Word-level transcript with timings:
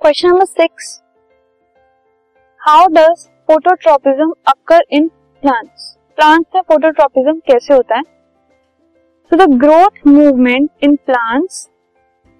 Question 0.00 0.28
number 0.28 0.44
six 0.44 1.00
how 2.60 2.86
does 2.86 3.24
phototropism 3.46 4.32
occur 4.48 4.84
in 4.90 5.08
plants 5.42 5.96
plants 6.18 6.54
में 6.54 6.62
phototropism 6.62 7.32
कैसे 7.32 7.74
होता 7.74 7.96
है? 7.96 8.02
So 9.30 9.36
the 9.36 9.48
growth 9.60 10.06
movement 10.06 10.70
in 10.82 10.94
plants 10.96 11.68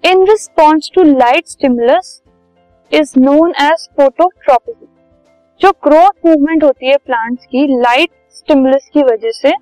in 0.03 0.25
response 0.27 0.91
to 0.95 1.03
light 1.03 1.47
stimulus 1.47 2.21
is 2.91 3.13
known 3.17 3.53
as 3.61 3.87
phototropism 3.97 4.87
जो 5.61 5.71
growth 5.83 6.25
movement 6.25 6.63
होती 6.63 6.89
है 6.89 6.97
plants 6.97 7.45
की 7.45 7.67
light 7.81 8.09
stimulus 8.35 8.89
की 8.93 9.03
वजह 9.03 9.31
से 9.31 9.53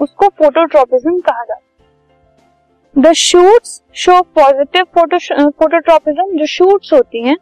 उसको 0.00 0.28
फोटोट्रोपिज्म 0.28 1.18
कहा 1.20 1.44
जाता 1.44 1.54
है। 1.54 1.71
The 2.96 3.12
shoots 3.12 3.82
show 3.94 4.20
positive 4.36 4.84
phototropism 4.94 6.38
जो 6.38 6.46
शूट्स 6.46 6.92
होती 6.92 7.22
हैं, 7.22 7.36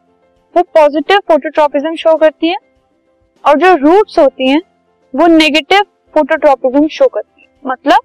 वो 0.54 0.62
पॉजिटिव 0.74 1.18
फोटोट्रोपिज्म 1.28 1.95
शो 1.95 2.14
करती 2.16 2.48
हैं 2.48 2.59
और 3.45 3.59
जो 3.59 3.74
रूट्स 3.76 4.18
होती 4.18 4.48
हैं, 4.48 4.60
वो 5.14 5.26
नेगेटिव 5.26 5.82
फोटोट्रोपिज्म 6.14 6.86
शो 6.88 7.06
करती 7.06 7.42
है। 7.42 7.48
मतलब 7.64 7.98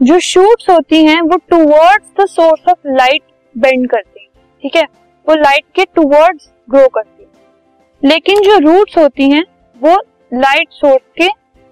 जो 0.00 0.18
शूट्स 0.20 0.68
होती 0.70 1.04
हैं, 1.04 1.20
वो 1.22 1.36
towards 1.50 2.12
the 2.20 2.26
source 2.26 2.68
of 2.68 2.88
light 2.88 3.22
bend 3.56 3.88
करती 3.90 4.20
है। 4.20 4.28
ठीक 4.62 4.76
है? 4.76 4.84
वो 5.26 5.34
लाइट 5.34 5.64
के 5.74 5.84
टुवर्ड्स 5.84 6.50
ग्रो 6.68 6.86
करती 6.88 7.22
है। 7.22 8.10
लेकिन 8.10 8.42
जो 8.42 8.58
रूट्स 8.58 8.98
होती 8.98 9.30
हैं, 9.30 9.44
वो 9.80 9.96
लाइट 10.34 10.68
सोर्स 10.72 11.04
के 11.20 11.28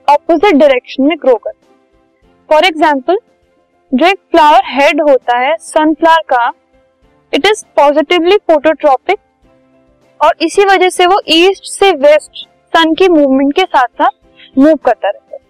ऑपोजिट 0.09 0.55
डायरेक्शन 0.55 1.03
में 1.03 1.17
ग्रो 1.19 1.35
करती 1.37 1.67
है। 1.67 1.75
फॉर 2.51 2.65
एग्ज़ाम्पल 2.65 3.19
जो 3.95 4.07
एक 4.07 4.19
फ्लावर 4.33 4.61
हेड 4.65 5.01
होता 5.01 5.39
है, 5.39 5.57
सनफ्लावर 5.57 6.23
का। 6.33 6.53
इट 7.33 7.47
इज़ 7.47 7.65
पॉजिटिवली 7.77 8.37
फोटोट्रॉपिक 8.37 9.19
और 10.21 10.35
इसी 10.41 10.65
वजह 10.65 10.89
से 10.89 11.07
वो 11.07 11.21
ईस्ट 11.29 11.65
से 11.65 11.91
वेस्ट 11.93 12.49
सन 12.77 12.95
की 12.95 13.09
मूवमेंट 13.09 13.55
के 13.55 13.63
साथ 13.63 13.87
साथ 14.03 14.59
मूव 14.59 14.75
करता 14.75 15.09
रहता 15.09 15.35
है। 15.35 15.41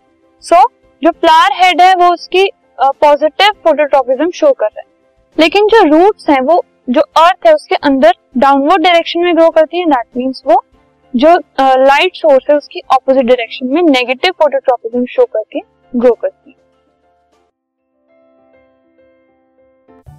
सो 0.42 0.62
जो 1.02 1.10
फ्लावर 1.10 1.52
हेड 1.54 1.80
है, 1.80 1.94
वो 1.94 2.12
उसकी 2.12 2.50
पॉजिटिव 2.80 3.52
फोटोट्रॉपिज्म 3.64 4.30
शो 4.30 4.52
कर 4.52 4.66
रहा 4.66 4.80
है। 4.80 4.86
लेकिन 5.38 5.66
जो 5.66 5.82
रूट्स 5.82 6.28
हैं, 6.30 6.40
वो, 6.40 6.64
जो 6.90 7.00
अर्थ 7.00 7.46
है, 7.46 7.54
उसके 7.54 7.74
अंदर 7.74 8.14
डाउनवर्ड 8.38 8.82
डायरेक्शन 8.82 9.20
में 9.20 9.36
ग्रो 9.36 9.50
करती 9.50 9.80
है 9.80 9.86
दैट 9.86 10.06
मीन्स 10.16 10.42
वो, 10.46 10.64
जो 11.16 11.36
लाइट 11.60 12.16
सोर्स 12.16 12.44
है, 12.50 12.56
उसकी 12.56 12.82
ऑपोजिट 12.94 13.24
डायरेक्शन 13.24 13.66
में 13.66 13.82
नेगेटिव 13.82 14.32
फोटोट्रॉपिज्म 14.32 15.04
शो 15.06 15.24
करके 15.24 15.60
ग्रो 15.94 16.12
करती 16.12 16.35
है। 16.35 16.35